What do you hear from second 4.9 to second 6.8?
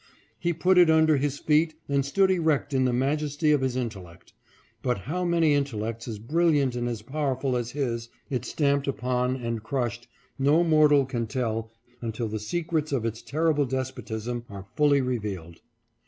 how many intellects as brilliant